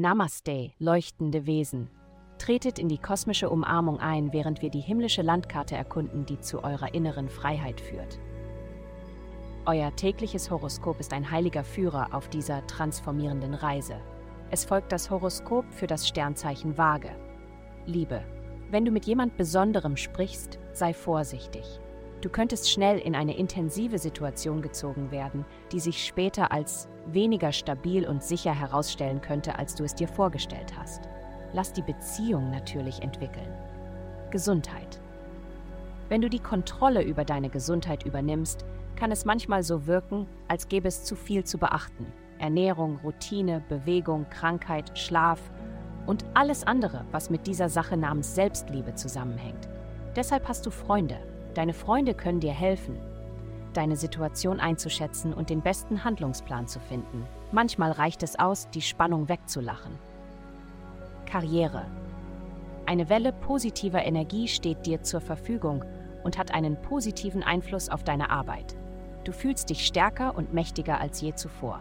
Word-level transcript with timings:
Namaste, 0.00 0.70
leuchtende 0.78 1.44
Wesen. 1.44 1.90
Tretet 2.38 2.78
in 2.78 2.88
die 2.88 2.98
kosmische 2.98 3.50
Umarmung 3.50 3.98
ein, 3.98 4.32
während 4.32 4.62
wir 4.62 4.70
die 4.70 4.78
himmlische 4.78 5.22
Landkarte 5.22 5.74
erkunden, 5.74 6.24
die 6.24 6.38
zu 6.38 6.62
eurer 6.62 6.94
inneren 6.94 7.28
Freiheit 7.28 7.80
führt. 7.80 8.20
Euer 9.66 9.96
tägliches 9.96 10.52
Horoskop 10.52 11.00
ist 11.00 11.12
ein 11.12 11.32
heiliger 11.32 11.64
Führer 11.64 12.14
auf 12.14 12.28
dieser 12.28 12.64
transformierenden 12.68 13.54
Reise. 13.54 13.96
Es 14.52 14.64
folgt 14.64 14.92
das 14.92 15.10
Horoskop 15.10 15.64
für 15.72 15.88
das 15.88 16.06
Sternzeichen 16.06 16.78
Waage. 16.78 17.10
Liebe. 17.84 18.22
Wenn 18.70 18.84
du 18.84 18.92
mit 18.92 19.04
jemand 19.04 19.36
Besonderem 19.36 19.96
sprichst, 19.96 20.60
sei 20.74 20.94
vorsichtig. 20.94 21.80
Du 22.20 22.28
könntest 22.28 22.70
schnell 22.70 22.98
in 22.98 23.14
eine 23.14 23.36
intensive 23.36 23.98
Situation 23.98 24.60
gezogen 24.60 25.12
werden, 25.12 25.44
die 25.70 25.78
sich 25.78 26.04
später 26.04 26.50
als 26.50 26.88
weniger 27.06 27.52
stabil 27.52 28.06
und 28.08 28.24
sicher 28.24 28.52
herausstellen 28.52 29.20
könnte, 29.20 29.56
als 29.56 29.76
du 29.76 29.84
es 29.84 29.94
dir 29.94 30.08
vorgestellt 30.08 30.76
hast. 30.76 31.08
Lass 31.52 31.72
die 31.72 31.82
Beziehung 31.82 32.50
natürlich 32.50 33.02
entwickeln. 33.02 33.52
Gesundheit. 34.30 35.00
Wenn 36.08 36.20
du 36.20 36.28
die 36.28 36.40
Kontrolle 36.40 37.02
über 37.02 37.24
deine 37.24 37.50
Gesundheit 37.50 38.04
übernimmst, 38.04 38.64
kann 38.96 39.12
es 39.12 39.24
manchmal 39.24 39.62
so 39.62 39.86
wirken, 39.86 40.26
als 40.48 40.68
gäbe 40.68 40.88
es 40.88 41.04
zu 41.04 41.14
viel 41.14 41.44
zu 41.44 41.56
beachten. 41.56 42.06
Ernährung, 42.38 42.98
Routine, 43.04 43.62
Bewegung, 43.68 44.26
Krankheit, 44.28 44.98
Schlaf 44.98 45.40
und 46.06 46.24
alles 46.34 46.66
andere, 46.66 47.04
was 47.12 47.30
mit 47.30 47.46
dieser 47.46 47.68
Sache 47.68 47.96
namens 47.96 48.34
Selbstliebe 48.34 48.94
zusammenhängt. 48.94 49.68
Deshalb 50.16 50.48
hast 50.48 50.66
du 50.66 50.70
Freunde. 50.70 51.18
Deine 51.54 51.72
Freunde 51.72 52.14
können 52.14 52.40
dir 52.40 52.52
helfen, 52.52 52.98
deine 53.72 53.96
Situation 53.96 54.60
einzuschätzen 54.60 55.32
und 55.32 55.50
den 55.50 55.60
besten 55.60 56.04
Handlungsplan 56.04 56.66
zu 56.66 56.80
finden. 56.80 57.26
Manchmal 57.52 57.92
reicht 57.92 58.22
es 58.22 58.38
aus, 58.38 58.68
die 58.70 58.82
Spannung 58.82 59.28
wegzulachen. 59.28 59.92
Karriere. 61.26 61.86
Eine 62.86 63.08
Welle 63.10 63.32
positiver 63.32 64.04
Energie 64.04 64.48
steht 64.48 64.86
dir 64.86 65.02
zur 65.02 65.20
Verfügung 65.20 65.84
und 66.24 66.38
hat 66.38 66.54
einen 66.54 66.80
positiven 66.80 67.42
Einfluss 67.42 67.88
auf 67.88 68.02
deine 68.02 68.30
Arbeit. 68.30 68.76
Du 69.24 69.32
fühlst 69.32 69.70
dich 69.70 69.86
stärker 69.86 70.36
und 70.36 70.54
mächtiger 70.54 70.98
als 70.98 71.20
je 71.20 71.34
zuvor. 71.34 71.80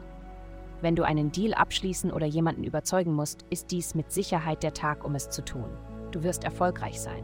Wenn 0.81 0.95
du 0.95 1.03
einen 1.03 1.31
Deal 1.31 1.53
abschließen 1.53 2.11
oder 2.11 2.25
jemanden 2.25 2.63
überzeugen 2.63 3.13
musst, 3.13 3.45
ist 3.49 3.71
dies 3.71 3.95
mit 3.95 4.11
Sicherheit 4.11 4.63
der 4.63 4.73
Tag, 4.73 5.03
um 5.03 5.15
es 5.15 5.29
zu 5.29 5.43
tun. 5.43 5.69
Du 6.11 6.23
wirst 6.23 6.43
erfolgreich 6.43 6.99
sein. 6.99 7.23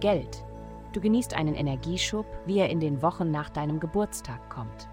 Geld. 0.00 0.44
Du 0.92 1.00
genießt 1.00 1.34
einen 1.34 1.54
Energieschub, 1.54 2.26
wie 2.46 2.58
er 2.58 2.70
in 2.70 2.80
den 2.80 3.02
Wochen 3.02 3.30
nach 3.30 3.50
deinem 3.50 3.80
Geburtstag 3.80 4.50
kommt. 4.50 4.88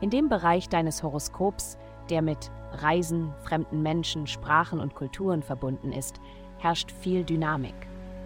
In 0.00 0.10
dem 0.10 0.28
Bereich 0.28 0.68
deines 0.68 1.02
Horoskops, 1.02 1.76
der 2.08 2.22
mit 2.22 2.50
Reisen, 2.72 3.32
fremden 3.42 3.82
Menschen, 3.82 4.26
Sprachen 4.26 4.80
und 4.80 4.94
Kulturen 4.94 5.42
verbunden 5.42 5.92
ist, 5.92 6.20
herrscht 6.58 6.92
viel 6.92 7.24
Dynamik. 7.24 7.74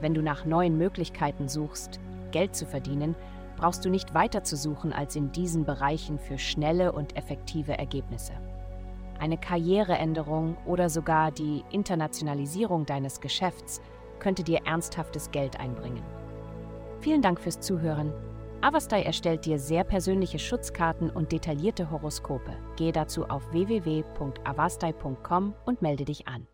Wenn 0.00 0.14
du 0.14 0.22
nach 0.22 0.44
neuen 0.44 0.76
Möglichkeiten 0.76 1.48
suchst, 1.48 2.00
Geld 2.30 2.54
zu 2.54 2.66
verdienen, 2.66 3.14
brauchst 3.56 3.84
du 3.84 3.90
nicht 3.90 4.14
weiter 4.14 4.44
zu 4.44 4.56
suchen 4.56 4.92
als 4.92 5.16
in 5.16 5.32
diesen 5.32 5.64
Bereichen 5.64 6.18
für 6.18 6.38
schnelle 6.38 6.92
und 6.92 7.16
effektive 7.16 7.78
Ergebnisse 7.78 8.34
eine 9.24 9.38
Karriereänderung 9.38 10.56
oder 10.66 10.90
sogar 10.90 11.30
die 11.30 11.64
Internationalisierung 11.70 12.86
deines 12.86 13.20
Geschäfts 13.20 13.80
könnte 14.18 14.44
dir 14.44 14.60
ernsthaftes 14.66 15.30
Geld 15.30 15.58
einbringen. 15.58 16.02
Vielen 17.04 17.20
Dank 17.20 17.38
fürs 17.38 17.60
Zuhören. 17.60 18.10
Avastai 18.62 19.02
erstellt 19.02 19.44
dir 19.44 19.58
sehr 19.58 19.84
persönliche 19.84 20.38
Schutzkarten 20.38 21.10
und 21.10 21.32
detaillierte 21.32 21.90
Horoskope. 21.90 22.56
Gehe 22.76 22.92
dazu 22.92 23.26
auf 23.26 23.52
www.avastai.com 23.52 25.52
und 25.66 25.82
melde 25.82 26.06
dich 26.06 26.26
an. 26.28 26.46